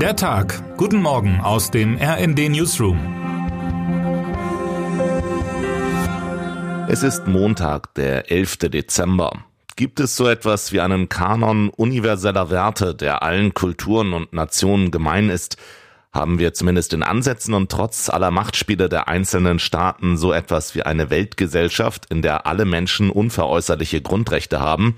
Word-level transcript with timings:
Der 0.00 0.14
Tag. 0.14 0.76
Guten 0.76 1.00
Morgen 1.00 1.40
aus 1.40 1.70
dem 1.70 1.96
RND 1.96 2.50
Newsroom. 2.50 2.98
Es 6.86 7.02
ist 7.02 7.26
Montag, 7.26 7.94
der 7.94 8.30
11. 8.30 8.58
Dezember. 8.68 9.32
Gibt 9.74 9.98
es 10.00 10.14
so 10.14 10.28
etwas 10.28 10.70
wie 10.72 10.82
einen 10.82 11.08
Kanon 11.08 11.70
universeller 11.70 12.50
Werte, 12.50 12.94
der 12.94 13.22
allen 13.22 13.54
Kulturen 13.54 14.12
und 14.12 14.34
Nationen 14.34 14.90
gemein 14.90 15.30
ist? 15.30 15.56
Haben 16.12 16.38
wir 16.38 16.52
zumindest 16.52 16.92
in 16.92 17.02
Ansätzen 17.02 17.54
und 17.54 17.72
trotz 17.72 18.10
aller 18.10 18.30
Machtspiele 18.30 18.90
der 18.90 19.08
einzelnen 19.08 19.58
Staaten 19.58 20.18
so 20.18 20.30
etwas 20.30 20.74
wie 20.74 20.82
eine 20.82 21.08
Weltgesellschaft, 21.08 22.04
in 22.10 22.20
der 22.20 22.46
alle 22.46 22.66
Menschen 22.66 23.08
unveräußerliche 23.08 24.02
Grundrechte 24.02 24.60
haben? 24.60 24.94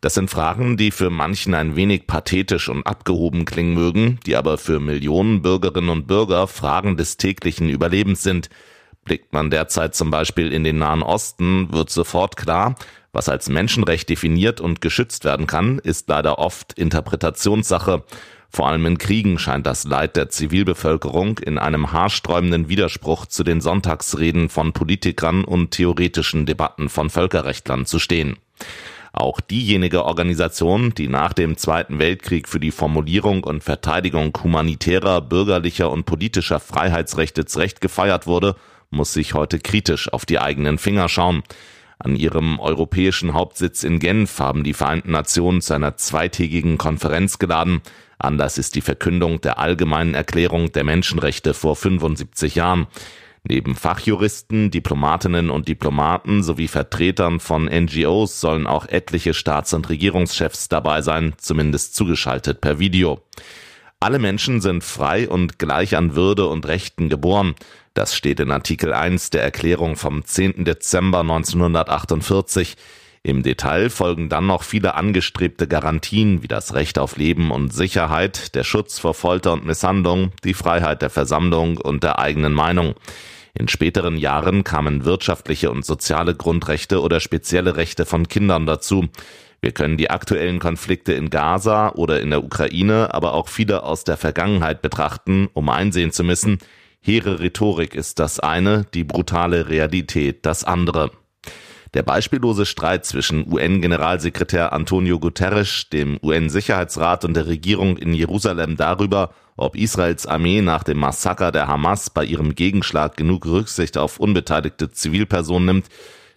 Das 0.00 0.14
sind 0.14 0.30
Fragen, 0.30 0.76
die 0.76 0.90
für 0.90 1.10
manchen 1.10 1.54
ein 1.54 1.76
wenig 1.76 2.06
pathetisch 2.06 2.68
und 2.68 2.86
abgehoben 2.86 3.44
klingen 3.44 3.74
mögen, 3.74 4.20
die 4.26 4.36
aber 4.36 4.58
für 4.58 4.80
Millionen 4.80 5.42
Bürgerinnen 5.42 5.90
und 5.90 6.06
Bürger 6.06 6.46
Fragen 6.46 6.96
des 6.96 7.16
täglichen 7.16 7.68
Überlebens 7.68 8.22
sind. 8.22 8.50
Blickt 9.04 9.32
man 9.32 9.50
derzeit 9.50 9.94
zum 9.94 10.10
Beispiel 10.10 10.52
in 10.52 10.64
den 10.64 10.78
Nahen 10.78 11.02
Osten, 11.02 11.72
wird 11.72 11.90
sofort 11.90 12.36
klar, 12.36 12.74
was 13.12 13.28
als 13.30 13.48
Menschenrecht 13.48 14.10
definiert 14.10 14.60
und 14.60 14.82
geschützt 14.82 15.24
werden 15.24 15.46
kann, 15.46 15.78
ist 15.78 16.08
leider 16.08 16.38
oft 16.38 16.74
Interpretationssache. 16.74 18.04
Vor 18.50 18.68
allem 18.68 18.84
in 18.84 18.98
Kriegen 18.98 19.38
scheint 19.38 19.66
das 19.66 19.84
Leid 19.84 20.16
der 20.16 20.28
Zivilbevölkerung 20.28 21.38
in 21.38 21.58
einem 21.58 21.92
haarsträubenden 21.92 22.68
Widerspruch 22.68 23.26
zu 23.26 23.42
den 23.42 23.60
Sonntagsreden 23.60 24.48
von 24.48 24.72
Politikern 24.72 25.44
und 25.44 25.70
theoretischen 25.70 26.46
Debatten 26.46 26.88
von 26.88 27.08
Völkerrechtlern 27.08 27.86
zu 27.86 27.98
stehen. 27.98 28.36
Auch 29.16 29.40
diejenige 29.40 30.04
Organisation, 30.04 30.92
die 30.92 31.08
nach 31.08 31.32
dem 31.32 31.56
Zweiten 31.56 31.98
Weltkrieg 31.98 32.46
für 32.46 32.60
die 32.60 32.70
Formulierung 32.70 33.44
und 33.44 33.64
Verteidigung 33.64 34.36
humanitärer, 34.44 35.22
bürgerlicher 35.22 35.90
und 35.90 36.04
politischer 36.04 36.60
Freiheitsrechte 36.60 37.46
zurecht 37.46 37.80
gefeiert 37.80 38.26
wurde, 38.26 38.56
muss 38.90 39.14
sich 39.14 39.32
heute 39.32 39.58
kritisch 39.58 40.12
auf 40.12 40.26
die 40.26 40.38
eigenen 40.38 40.76
Finger 40.76 41.08
schauen. 41.08 41.44
An 41.98 42.14
ihrem 42.14 42.60
europäischen 42.60 43.32
Hauptsitz 43.32 43.84
in 43.84 44.00
Genf 44.00 44.38
haben 44.38 44.64
die 44.64 44.74
Vereinten 44.74 45.12
Nationen 45.12 45.62
zu 45.62 45.72
einer 45.72 45.96
zweitägigen 45.96 46.76
Konferenz 46.76 47.38
geladen. 47.38 47.80
Anlass 48.18 48.58
ist 48.58 48.74
die 48.74 48.82
Verkündung 48.82 49.40
der 49.40 49.58
Allgemeinen 49.58 50.12
Erklärung 50.12 50.72
der 50.72 50.84
Menschenrechte 50.84 51.54
vor 51.54 51.74
75 51.74 52.54
Jahren. 52.54 52.86
Neben 53.48 53.76
Fachjuristen, 53.76 54.72
Diplomatinnen 54.72 55.50
und 55.50 55.68
Diplomaten 55.68 56.42
sowie 56.42 56.66
Vertretern 56.66 57.38
von 57.38 57.66
NGOs 57.66 58.40
sollen 58.40 58.66
auch 58.66 58.88
etliche 58.88 59.34
Staats- 59.34 59.72
und 59.72 59.88
Regierungschefs 59.88 60.68
dabei 60.68 61.00
sein, 61.00 61.34
zumindest 61.36 61.94
zugeschaltet 61.94 62.60
per 62.60 62.80
Video. 62.80 63.20
Alle 64.00 64.18
Menschen 64.18 64.60
sind 64.60 64.82
frei 64.82 65.28
und 65.28 65.60
gleich 65.60 65.96
an 65.96 66.16
Würde 66.16 66.48
und 66.48 66.66
Rechten 66.66 67.08
geboren. 67.08 67.54
Das 67.94 68.16
steht 68.16 68.40
in 68.40 68.50
Artikel 68.50 68.92
1 68.92 69.30
der 69.30 69.42
Erklärung 69.44 69.94
vom 69.94 70.24
10. 70.24 70.64
Dezember 70.64 71.20
1948. 71.20 72.76
Im 73.26 73.42
Detail 73.42 73.90
folgen 73.90 74.28
dann 74.28 74.46
noch 74.46 74.62
viele 74.62 74.94
angestrebte 74.94 75.66
Garantien 75.66 76.44
wie 76.44 76.46
das 76.46 76.74
Recht 76.74 76.96
auf 76.96 77.16
Leben 77.16 77.50
und 77.50 77.74
Sicherheit, 77.74 78.54
der 78.54 78.62
Schutz 78.62 79.00
vor 79.00 79.14
Folter 79.14 79.52
und 79.52 79.66
Misshandlung, 79.66 80.30
die 80.44 80.54
Freiheit 80.54 81.02
der 81.02 81.10
Versammlung 81.10 81.76
und 81.76 82.04
der 82.04 82.20
eigenen 82.20 82.52
Meinung. 82.52 82.94
In 83.52 83.66
späteren 83.66 84.16
Jahren 84.16 84.62
kamen 84.62 85.04
wirtschaftliche 85.04 85.72
und 85.72 85.84
soziale 85.84 86.36
Grundrechte 86.36 87.02
oder 87.02 87.18
spezielle 87.18 87.74
Rechte 87.74 88.06
von 88.06 88.28
Kindern 88.28 88.64
dazu. 88.64 89.08
Wir 89.60 89.72
können 89.72 89.96
die 89.96 90.08
aktuellen 90.08 90.60
Konflikte 90.60 91.12
in 91.12 91.28
Gaza 91.28 91.94
oder 91.96 92.20
in 92.20 92.30
der 92.30 92.44
Ukraine, 92.44 93.12
aber 93.12 93.32
auch 93.32 93.48
viele 93.48 93.82
aus 93.82 94.04
der 94.04 94.18
Vergangenheit 94.18 94.82
betrachten, 94.82 95.48
um 95.52 95.68
einsehen 95.68 96.12
zu 96.12 96.22
müssen, 96.22 96.58
hehre 97.00 97.40
Rhetorik 97.40 97.96
ist 97.96 98.20
das 98.20 98.38
eine, 98.38 98.86
die 98.94 99.02
brutale 99.02 99.68
Realität 99.68 100.46
das 100.46 100.62
andere. 100.62 101.10
Der 101.96 102.02
beispiellose 102.02 102.66
Streit 102.66 103.06
zwischen 103.06 103.50
UN-Generalsekretär 103.50 104.74
Antonio 104.74 105.18
Guterres, 105.18 105.88
dem 105.90 106.18
UN-Sicherheitsrat 106.22 107.24
und 107.24 107.32
der 107.32 107.46
Regierung 107.46 107.96
in 107.96 108.12
Jerusalem 108.12 108.76
darüber, 108.76 109.30
ob 109.56 109.76
Israels 109.76 110.26
Armee 110.26 110.60
nach 110.60 110.82
dem 110.82 110.98
Massaker 110.98 111.52
der 111.52 111.68
Hamas 111.68 112.10
bei 112.10 112.22
ihrem 112.22 112.54
Gegenschlag 112.54 113.16
genug 113.16 113.46
Rücksicht 113.46 113.96
auf 113.96 114.20
unbeteiligte 114.20 114.90
Zivilpersonen 114.90 115.64
nimmt, 115.64 115.86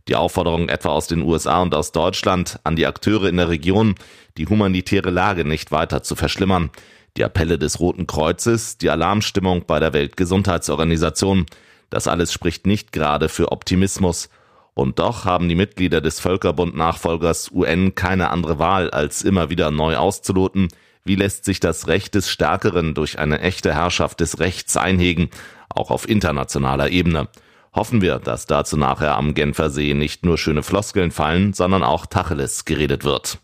die 0.08 0.16
Aufforderung 0.16 0.70
etwa 0.70 0.92
aus 0.92 1.08
den 1.08 1.24
USA 1.24 1.62
und 1.62 1.76
aus 1.76 1.92
Deutschland 1.92 2.62
an 2.64 2.78
die 2.78 2.88
Akteure 2.88 3.28
in 3.28 3.36
der 3.36 3.50
Region, 3.50 3.96
die 4.38 4.48
humanitäre 4.48 5.10
Lage 5.10 5.44
nicht 5.44 5.74
weiter 5.74 6.04
zu 6.04 6.16
verschlimmern, 6.16 6.70
die 7.18 7.26
Appelle 7.26 7.60
des 7.60 7.82
Roten 7.82 8.08
Kreuzes, 8.08 8.78
die 8.78 8.90
Alarmstimmung 8.90 9.66
bei 9.68 9.82
der 9.82 9.92
Weltgesundheitsorganisation, 9.92 11.48
das 11.90 12.08
alles 12.08 12.32
spricht 12.32 12.66
nicht 12.66 12.94
gerade 12.94 13.28
für 13.28 13.52
Optimismus, 13.52 14.30
und 14.80 14.98
doch 14.98 15.26
haben 15.26 15.50
die 15.50 15.56
Mitglieder 15.56 16.00
des 16.00 16.22
Völkerbund-Nachfolgers 16.22 17.52
UN 17.52 17.96
keine 17.96 18.30
andere 18.30 18.60
Wahl, 18.60 18.90
als 18.90 19.24
immer 19.24 19.50
wieder 19.50 19.72
neu 19.72 19.98
auszuloten, 19.98 20.70
wie 21.04 21.16
lässt 21.16 21.44
sich 21.44 21.60
das 21.60 21.90
Recht 21.90 22.16
des 22.16 22.30
Stärkeren 22.30 22.94
durch 22.94 23.20
eine 23.20 23.42
echte 23.42 23.74
Herrschaft 23.76 24.22
des 24.22 24.40
Rechts 24.40 24.78
einhegen, 24.78 25.32
auch 25.68 25.92
auf 25.92 26.08
internationaler 26.08 26.92
Ebene. 26.92 27.28
Hoffen 27.76 28.02
wir, 28.02 28.20
dass 28.20 28.46
dazu 28.46 28.78
nachher 28.78 29.18
am 29.18 29.34
Genfer 29.34 29.70
See 29.70 29.94
nicht 29.94 30.24
nur 30.24 30.38
schöne 30.38 30.64
Floskeln 30.64 31.12
fallen, 31.12 31.52
sondern 31.52 31.84
auch 31.84 32.06
Tacheles 32.06 32.64
geredet 32.64 33.04
wird. 33.04 33.40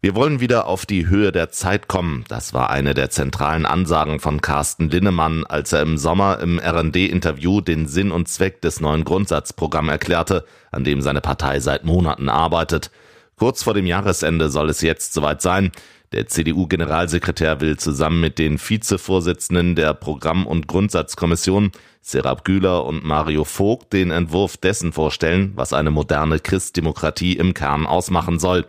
Wir 0.00 0.14
wollen 0.14 0.38
wieder 0.38 0.68
auf 0.68 0.86
die 0.86 1.08
Höhe 1.08 1.32
der 1.32 1.50
Zeit 1.50 1.88
kommen. 1.88 2.24
Das 2.28 2.54
war 2.54 2.70
eine 2.70 2.94
der 2.94 3.10
zentralen 3.10 3.66
Ansagen 3.66 4.20
von 4.20 4.40
Carsten 4.40 4.90
Linnemann, 4.90 5.44
als 5.44 5.72
er 5.72 5.82
im 5.82 5.98
Sommer 5.98 6.38
im 6.38 6.60
RD-Interview 6.60 7.60
den 7.60 7.88
Sinn 7.88 8.12
und 8.12 8.28
Zweck 8.28 8.62
des 8.62 8.78
neuen 8.80 9.02
Grundsatzprogramms 9.02 9.90
erklärte, 9.90 10.44
an 10.70 10.84
dem 10.84 11.02
seine 11.02 11.20
Partei 11.20 11.58
seit 11.58 11.84
Monaten 11.84 12.28
arbeitet. 12.28 12.92
Kurz 13.34 13.64
vor 13.64 13.74
dem 13.74 13.86
Jahresende 13.86 14.50
soll 14.50 14.70
es 14.70 14.82
jetzt 14.82 15.14
soweit 15.14 15.42
sein. 15.42 15.72
Der 16.12 16.28
CDU-Generalsekretär 16.28 17.60
will 17.60 17.76
zusammen 17.76 18.20
mit 18.20 18.38
den 18.38 18.60
Vizevorsitzenden 18.60 19.74
der 19.74 19.94
Programm- 19.94 20.46
und 20.46 20.68
Grundsatzkommission, 20.68 21.72
Serap 22.02 22.44
Güler 22.44 22.84
und 22.84 23.04
Mario 23.04 23.42
Vogt, 23.42 23.92
den 23.92 24.12
Entwurf 24.12 24.58
dessen 24.58 24.92
vorstellen, 24.92 25.54
was 25.56 25.72
eine 25.72 25.90
moderne 25.90 26.38
Christdemokratie 26.38 27.32
im 27.32 27.52
Kern 27.52 27.84
ausmachen 27.84 28.38
soll. 28.38 28.64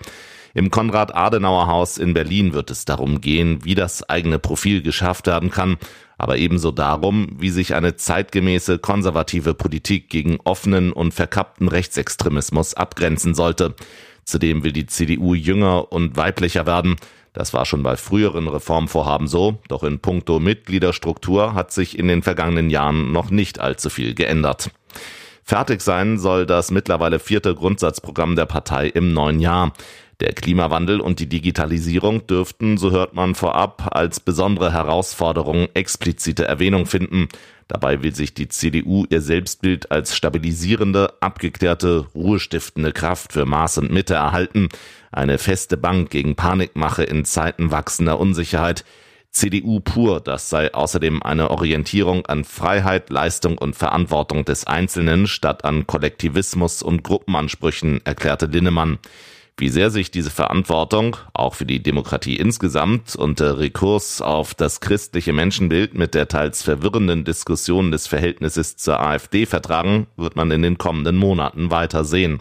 Im 0.54 0.72
Konrad-Adenauer-Haus 0.72 1.98
in 1.98 2.14
Berlin 2.14 2.54
wird 2.54 2.72
es 2.72 2.86
darum 2.86 3.22
gehen, 3.22 3.64
wie 3.64 3.76
das 3.76 4.08
eigene 4.10 4.40
Profil 4.40 4.82
geschafft 4.82 5.28
werden 5.28 5.52
kann, 5.52 5.78
aber 6.18 6.38
ebenso 6.38 6.72
darum, 6.72 7.30
wie 7.40 7.50
sich 7.50 7.76
eine 7.76 7.96
zeitgemäße 7.96 8.80
konservative 8.80 9.54
Politik 9.54 10.10
gegen 10.10 10.40
offenen 10.44 10.92
und 10.92 11.14
verkappten 11.14 11.68
Rechtsextremismus 11.68 12.74
abgrenzen 12.74 13.36
sollte. 13.36 13.76
Zudem 14.26 14.64
will 14.64 14.74
die 14.74 14.86
CDU 14.86 15.34
jünger 15.34 15.92
und 15.92 16.18
weiblicher 16.18 16.66
werden. 16.66 16.98
Das 17.34 17.54
war 17.54 17.66
schon 17.66 17.84
bei 17.84 17.96
früheren 17.96 18.48
Reformvorhaben 18.48 19.28
so, 19.28 19.60
doch 19.68 19.84
in 19.84 20.00
puncto 20.00 20.40
Mitgliederstruktur 20.40 21.54
hat 21.54 21.72
sich 21.72 21.98
in 21.98 22.08
den 22.08 22.22
vergangenen 22.22 22.70
Jahren 22.70 23.12
noch 23.12 23.30
nicht 23.30 23.60
allzu 23.60 23.90
viel 23.90 24.14
geändert. 24.14 24.72
Fertig 25.44 25.82
sein 25.82 26.20
soll 26.20 26.46
das 26.46 26.70
mittlerweile 26.70 27.18
vierte 27.18 27.56
Grundsatzprogramm 27.56 28.36
der 28.36 28.46
Partei 28.46 28.88
im 28.88 29.14
neuen 29.14 29.40
Jahr. 29.40 29.74
Der 30.20 30.34
Klimawandel 30.34 31.00
und 31.00 31.20
die 31.22 31.30
Digitalisierung 31.30 32.28
dürften, 32.28 32.78
so 32.78 32.92
hört 32.92 33.14
man 33.14 33.36
vorab, 33.36 33.96
als 33.96 34.20
besondere 34.20 34.74
Herausforderung 34.74 35.70
explizite 35.74 36.44
Erwähnung 36.44 36.88
finden. 36.88 37.30
Dabei 37.70 38.04
will 38.04 38.14
sich 38.14 38.34
die 38.34 38.50
CDU 38.50 39.06
ihr 39.10 39.22
Selbstbild 39.22 39.92
als 39.92 40.18
stabilisierende, 40.18 41.14
abgeklärte, 41.22 42.08
ruhestiftende 42.16 42.92
Kraft 42.92 43.32
für 43.32 43.46
Maß 43.46 43.78
und 43.78 43.92
Mitte 43.92 44.16
erhalten. 44.16 44.68
Eine 45.12 45.38
feste 45.38 45.78
Bank 45.78 46.10
gegen 46.10 46.36
Panikmache 46.36 47.04
in 47.04 47.24
Zeiten 47.24 47.72
wachsender 47.72 48.20
Unsicherheit. 48.20 48.84
CDU 49.32 49.80
pur, 49.80 50.20
das 50.20 50.50
sei 50.50 50.74
außerdem 50.74 51.24
eine 51.24 51.50
Orientierung 51.52 52.26
an 52.26 52.44
Freiheit, 52.44 53.10
Leistung 53.10 53.58
und 53.58 53.76
Verantwortung 53.76 54.44
des 54.44 54.68
Einzelnen 54.68 55.28
statt 55.28 55.64
an 55.64 55.88
Kollektivismus 55.88 56.82
und 56.82 57.04
Gruppenansprüchen, 57.04 58.02
erklärte 58.06 58.48
Linnemann. 58.48 58.98
Wie 59.60 59.68
sehr 59.68 59.92
sich 59.92 60.10
diese 60.10 60.30
Verantwortung, 60.30 61.18
auch 61.34 61.54
für 61.54 61.66
die 61.66 61.84
Demokratie 61.84 62.38
insgesamt, 62.38 63.18
und 63.18 63.42
der 63.42 63.60
Rekurs 63.60 64.22
auf 64.22 64.54
das 64.54 64.80
christliche 64.80 65.34
Menschenbild 65.34 65.96
mit 65.96 66.16
der 66.16 66.30
teils 66.30 66.64
verwirrenden 66.64 67.26
Diskussion 67.26 67.92
des 67.92 68.08
Verhältnisses 68.08 68.78
zur 68.78 69.02
AfD 69.02 69.46
vertragen, 69.46 70.08
wird 70.16 70.38
man 70.38 70.50
in 70.52 70.62
den 70.62 70.78
kommenden 70.78 71.18
Monaten 71.18 71.72
weiter 71.72 72.06
sehen. 72.06 72.40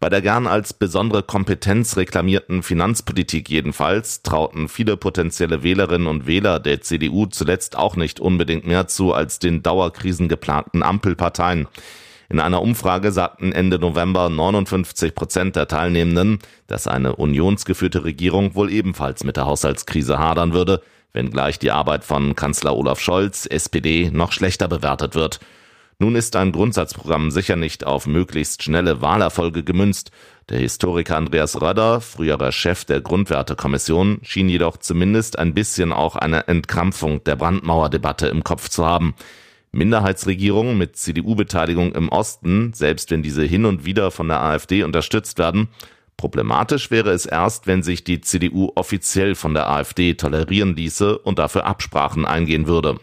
Bei 0.00 0.08
der 0.08 0.22
gern 0.22 0.46
als 0.46 0.72
besondere 0.72 1.22
Kompetenz 1.22 1.98
reklamierten 1.98 2.62
Finanzpolitik 2.62 3.50
jedenfalls 3.50 4.22
trauten 4.22 4.70
viele 4.70 4.96
potenzielle 4.96 5.62
Wählerinnen 5.62 6.06
und 6.06 6.26
Wähler 6.26 6.60
der 6.60 6.80
CDU 6.80 7.26
zuletzt 7.26 7.76
auch 7.76 7.94
nicht 7.94 8.20
unbedingt 8.20 8.66
mehr 8.66 8.88
zu 8.88 9.12
als 9.12 9.38
den 9.38 9.62
dauerkrisengeplanten 9.62 10.82
Ampelparteien. 10.82 11.68
In 12.30 12.40
einer 12.40 12.60
Umfrage 12.60 13.10
sagten 13.10 13.52
Ende 13.52 13.78
November 13.78 14.28
59 14.28 15.14
Prozent 15.14 15.56
der 15.56 15.66
Teilnehmenden, 15.66 16.40
dass 16.66 16.86
eine 16.86 17.16
unionsgeführte 17.16 18.04
Regierung 18.04 18.54
wohl 18.54 18.70
ebenfalls 18.70 19.24
mit 19.24 19.38
der 19.38 19.46
Haushaltskrise 19.46 20.18
hadern 20.18 20.52
würde. 20.52 20.82
wenngleich 21.14 21.58
die 21.58 21.70
Arbeit 21.70 22.04
von 22.04 22.36
Kanzler 22.36 22.76
Olaf 22.76 23.00
Scholz, 23.00 23.46
SPD, 23.46 24.10
noch 24.12 24.30
schlechter 24.30 24.68
bewertet 24.68 25.14
wird. 25.14 25.40
Nun 25.98 26.14
ist 26.14 26.36
ein 26.36 26.52
Grundsatzprogramm 26.52 27.30
sicher 27.30 27.56
nicht 27.56 27.84
auf 27.84 28.06
möglichst 28.06 28.62
schnelle 28.62 29.00
Wahlerfolge 29.00 29.64
gemünzt. 29.64 30.12
Der 30.50 30.58
Historiker 30.58 31.16
Andreas 31.16 31.60
Röder, 31.60 32.02
früherer 32.02 32.52
Chef 32.52 32.84
der 32.84 33.00
Grundwertekommission, 33.00 34.20
schien 34.22 34.50
jedoch 34.50 34.76
zumindest 34.76 35.38
ein 35.38 35.54
bisschen 35.54 35.92
auch 35.92 36.14
eine 36.14 36.46
Entkrampfung 36.46 37.24
der 37.24 37.36
Brandmauerdebatte 37.36 38.28
im 38.28 38.44
Kopf 38.44 38.68
zu 38.68 38.86
haben. 38.86 39.14
Minderheitsregierungen 39.72 40.76
mit 40.78 40.96
CDU-Beteiligung 40.96 41.94
im 41.94 42.08
Osten, 42.08 42.72
selbst 42.74 43.10
wenn 43.10 43.22
diese 43.22 43.44
hin 43.44 43.64
und 43.64 43.84
wieder 43.84 44.10
von 44.10 44.28
der 44.28 44.42
AfD 44.42 44.82
unterstützt 44.82 45.38
werden, 45.38 45.68
Problematisch 46.18 46.90
wäre 46.90 47.12
es 47.12 47.26
erst, 47.26 47.68
wenn 47.68 47.84
sich 47.84 48.02
die 48.02 48.20
CDU 48.20 48.72
offiziell 48.74 49.36
von 49.36 49.54
der 49.54 49.70
AfD 49.70 50.14
tolerieren 50.14 50.74
ließe 50.74 51.16
und 51.16 51.38
dafür 51.38 51.64
Absprachen 51.64 52.26
eingehen 52.26 52.66
würde. 52.66 52.98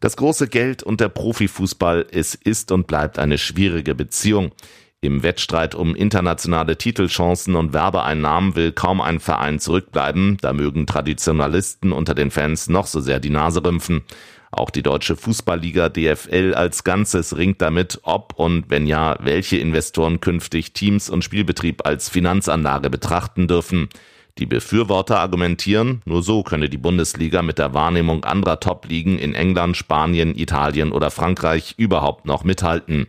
Das 0.00 0.16
große 0.16 0.48
Geld 0.48 0.82
und 0.82 1.02
der 1.02 1.10
Profifußball, 1.10 2.06
es 2.10 2.34
ist 2.34 2.72
und 2.72 2.86
bleibt 2.86 3.18
eine 3.18 3.36
schwierige 3.36 3.94
Beziehung. 3.94 4.52
Im 5.00 5.22
Wettstreit 5.22 5.76
um 5.76 5.94
internationale 5.94 6.76
Titelchancen 6.76 7.54
und 7.54 7.72
Werbeeinnahmen 7.72 8.56
will 8.56 8.72
kaum 8.72 9.00
ein 9.00 9.20
Verein 9.20 9.60
zurückbleiben, 9.60 10.38
da 10.40 10.52
mögen 10.52 10.88
Traditionalisten 10.88 11.92
unter 11.92 12.16
den 12.16 12.32
Fans 12.32 12.68
noch 12.68 12.88
so 12.88 12.98
sehr 12.98 13.20
die 13.20 13.30
Nase 13.30 13.64
rümpfen. 13.64 14.02
Auch 14.50 14.70
die 14.70 14.82
deutsche 14.82 15.14
Fußballliga 15.14 15.88
DFL 15.88 16.52
als 16.52 16.82
Ganzes 16.82 17.36
ringt 17.36 17.62
damit, 17.62 18.00
ob 18.02 18.34
und 18.36 18.70
wenn 18.70 18.88
ja, 18.88 19.16
welche 19.20 19.58
Investoren 19.58 20.18
künftig 20.18 20.72
Teams 20.72 21.08
und 21.10 21.22
Spielbetrieb 21.22 21.86
als 21.86 22.08
Finanzanlage 22.08 22.90
betrachten 22.90 23.46
dürfen. 23.46 23.90
Die 24.38 24.46
Befürworter 24.46 25.20
argumentieren, 25.20 26.02
nur 26.06 26.24
so 26.24 26.42
könne 26.42 26.68
die 26.68 26.76
Bundesliga 26.76 27.42
mit 27.42 27.58
der 27.60 27.72
Wahrnehmung 27.72 28.24
anderer 28.24 28.58
Top-Ligen 28.58 29.20
in 29.20 29.34
England, 29.34 29.76
Spanien, 29.76 30.36
Italien 30.36 30.90
oder 30.90 31.12
Frankreich 31.12 31.74
überhaupt 31.76 32.26
noch 32.26 32.42
mithalten. 32.42 33.06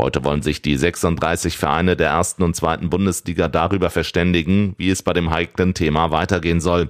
Heute 0.00 0.24
wollen 0.24 0.40
sich 0.40 0.62
die 0.62 0.78
36 0.78 1.58
Vereine 1.58 1.94
der 1.94 2.08
ersten 2.08 2.42
und 2.42 2.56
zweiten 2.56 2.88
Bundesliga 2.88 3.48
darüber 3.48 3.90
verständigen, 3.90 4.74
wie 4.78 4.88
es 4.88 5.02
bei 5.02 5.12
dem 5.12 5.28
heiklen 5.28 5.74
Thema 5.74 6.10
weitergehen 6.10 6.62
soll. 6.62 6.88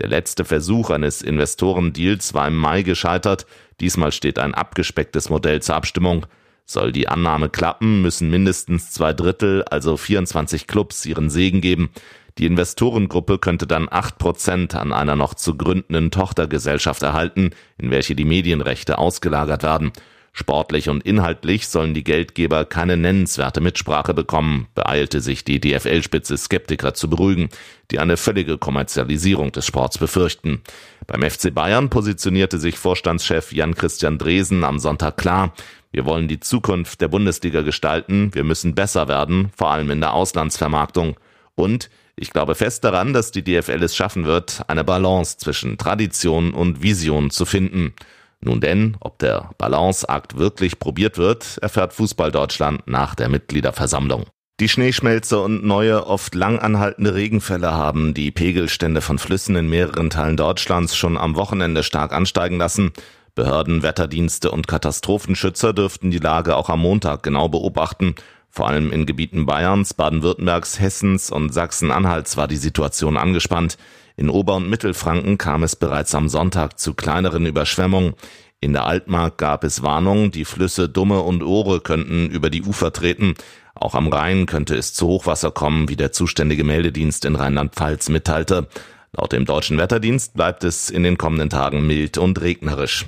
Der 0.00 0.08
letzte 0.08 0.46
Versuch 0.46 0.88
eines 0.88 1.20
Investorendeals 1.20 2.32
war 2.32 2.48
im 2.48 2.56
Mai 2.56 2.80
gescheitert. 2.80 3.44
Diesmal 3.78 4.10
steht 4.10 4.38
ein 4.38 4.54
abgespecktes 4.54 5.28
Modell 5.28 5.60
zur 5.60 5.74
Abstimmung. 5.74 6.24
Soll 6.64 6.92
die 6.92 7.08
Annahme 7.08 7.50
klappen, 7.50 8.00
müssen 8.00 8.30
mindestens 8.30 8.90
zwei 8.90 9.12
Drittel, 9.12 9.62
also 9.64 9.98
24 9.98 10.66
Clubs, 10.66 11.04
ihren 11.04 11.28
Segen 11.28 11.60
geben. 11.60 11.90
Die 12.38 12.46
Investorengruppe 12.46 13.38
könnte 13.38 13.66
dann 13.66 13.86
acht 13.90 14.16
Prozent 14.16 14.74
an 14.74 14.94
einer 14.94 15.14
noch 15.14 15.34
zu 15.34 15.58
gründenden 15.58 16.10
Tochtergesellschaft 16.10 17.02
erhalten, 17.02 17.50
in 17.76 17.90
welche 17.90 18.14
die 18.14 18.24
Medienrechte 18.24 18.96
ausgelagert 18.96 19.62
werden. 19.62 19.92
Sportlich 20.38 20.90
und 20.90 21.02
inhaltlich 21.06 21.66
sollen 21.66 21.94
die 21.94 22.04
Geldgeber 22.04 22.66
keine 22.66 22.98
nennenswerte 22.98 23.62
Mitsprache 23.62 24.12
bekommen, 24.12 24.66
beeilte 24.74 25.22
sich 25.22 25.44
die 25.44 25.62
DFL-Spitze 25.62 26.36
Skeptiker 26.36 26.92
zu 26.92 27.08
beruhigen, 27.08 27.48
die 27.90 28.00
eine 28.00 28.18
völlige 28.18 28.58
Kommerzialisierung 28.58 29.50
des 29.52 29.64
Sports 29.64 29.96
befürchten. 29.96 30.60
Beim 31.06 31.22
FC 31.22 31.54
Bayern 31.54 31.88
positionierte 31.88 32.58
sich 32.58 32.76
Vorstandschef 32.76 33.50
Jan-Christian 33.50 34.18
Dresen 34.18 34.62
am 34.62 34.78
Sonntag 34.78 35.16
klar, 35.16 35.54
wir 35.90 36.04
wollen 36.04 36.28
die 36.28 36.40
Zukunft 36.40 37.00
der 37.00 37.08
Bundesliga 37.08 37.62
gestalten, 37.62 38.34
wir 38.34 38.44
müssen 38.44 38.74
besser 38.74 39.08
werden, 39.08 39.48
vor 39.56 39.70
allem 39.70 39.90
in 39.90 40.00
der 40.00 40.12
Auslandsvermarktung. 40.12 41.16
Und 41.54 41.88
ich 42.14 42.30
glaube 42.30 42.54
fest 42.54 42.84
daran, 42.84 43.14
dass 43.14 43.30
die 43.30 43.42
DFL 43.42 43.82
es 43.82 43.96
schaffen 43.96 44.26
wird, 44.26 44.64
eine 44.68 44.84
Balance 44.84 45.38
zwischen 45.38 45.78
Tradition 45.78 46.52
und 46.52 46.82
Vision 46.82 47.30
zu 47.30 47.46
finden. 47.46 47.94
Nun 48.40 48.60
denn, 48.60 48.96
ob 49.00 49.18
der 49.18 49.50
Balanceakt 49.58 50.36
wirklich 50.36 50.78
probiert 50.78 51.18
wird, 51.18 51.58
erfährt 51.62 51.92
Fußball 51.92 52.30
Deutschland 52.30 52.86
nach 52.86 53.14
der 53.14 53.28
Mitgliederversammlung. 53.28 54.26
Die 54.58 54.70
Schneeschmelze 54.70 55.38
und 55.40 55.66
neue, 55.66 56.06
oft 56.06 56.34
lang 56.34 56.58
anhaltende 56.58 57.14
Regenfälle 57.14 57.72
haben 57.72 58.14
die 58.14 58.30
Pegelstände 58.30 59.02
von 59.02 59.18
Flüssen 59.18 59.54
in 59.54 59.68
mehreren 59.68 60.08
Teilen 60.08 60.38
Deutschlands 60.38 60.96
schon 60.96 61.18
am 61.18 61.36
Wochenende 61.36 61.82
stark 61.82 62.12
ansteigen 62.12 62.56
lassen. 62.56 62.92
Behörden, 63.34 63.82
Wetterdienste 63.82 64.50
und 64.50 64.66
Katastrophenschützer 64.66 65.74
dürften 65.74 66.10
die 66.10 66.18
Lage 66.18 66.56
auch 66.56 66.70
am 66.70 66.80
Montag 66.80 67.22
genau 67.22 67.50
beobachten. 67.50 68.14
Vor 68.48 68.66
allem 68.66 68.92
in 68.92 69.04
Gebieten 69.04 69.44
Bayerns, 69.44 69.92
Baden-Württembergs, 69.92 70.80
Hessens 70.80 71.30
und 71.30 71.52
Sachsen-Anhalts 71.52 72.38
war 72.38 72.48
die 72.48 72.56
Situation 72.56 73.18
angespannt. 73.18 73.76
In 74.16 74.30
Ober- 74.30 74.56
und 74.56 74.70
Mittelfranken 74.70 75.36
kam 75.36 75.62
es 75.62 75.76
bereits 75.76 76.14
am 76.14 76.28
Sonntag 76.28 76.78
zu 76.78 76.94
kleineren 76.94 77.44
Überschwemmungen. 77.44 78.14
In 78.60 78.72
der 78.72 78.86
Altmark 78.86 79.36
gab 79.36 79.62
es 79.62 79.82
Warnungen, 79.82 80.30
die 80.30 80.46
Flüsse 80.46 80.88
Dumme 80.88 81.20
und 81.20 81.42
Ohre 81.42 81.80
könnten 81.80 82.30
über 82.30 82.48
die 82.48 82.62
Ufer 82.62 82.92
treten. 82.92 83.34
Auch 83.74 83.94
am 83.94 84.08
Rhein 84.08 84.46
könnte 84.46 84.74
es 84.74 84.94
zu 84.94 85.06
Hochwasser 85.06 85.50
kommen, 85.50 85.90
wie 85.90 85.96
der 85.96 86.12
zuständige 86.12 86.64
Meldedienst 86.64 87.26
in 87.26 87.36
Rheinland-Pfalz 87.36 88.08
mitteilte. 88.08 88.68
Laut 89.12 89.32
dem 89.32 89.44
deutschen 89.44 89.76
Wetterdienst 89.76 90.34
bleibt 90.34 90.64
es 90.64 90.88
in 90.88 91.02
den 91.02 91.18
kommenden 91.18 91.50
Tagen 91.50 91.86
mild 91.86 92.16
und 92.16 92.40
regnerisch. 92.40 93.06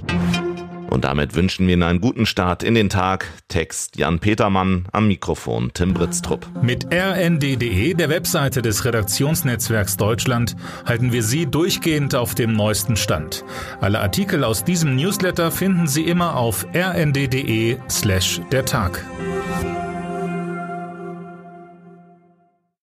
Und 0.88 1.05
damit 1.05 1.35
wünschen 1.35 1.67
wir 1.67 1.75
Ihnen 1.75 1.82
einen 1.82 2.00
guten 2.00 2.26
Start 2.26 2.62
in 2.62 2.75
den 2.75 2.88
Tag. 2.88 3.26
Text 3.49 3.96
Jan 3.96 4.19
Petermann, 4.19 4.87
am 4.93 5.08
Mikrofon 5.08 5.70
Tim 5.75 5.94
Britztrupp. 5.94 6.46
Mit 6.62 6.87
rnd.de, 6.93 7.94
der 7.94 8.08
Webseite 8.08 8.62
des 8.62 8.85
Redaktionsnetzwerks 8.85 9.96
Deutschland, 9.96 10.56
halten 10.87 11.12
wir 11.12 11.23
Sie 11.23 11.46
durchgehend 11.46 12.14
auf 12.14 12.35
dem 12.35 12.52
neuesten 12.52 12.96
Stand. 12.96 13.44
Alle 13.81 14.00
Artikel 14.00 14.44
aus 14.44 14.64
diesem 14.64 14.96
Newsletter 14.96 15.50
finden 15.50 15.87
Sie 15.87 16.05
immer 16.05 16.37
auf 16.37 16.67
rnd.de 16.75 17.76
slash 17.88 18.40
der 18.50 18.64
Tag. 18.64 19.05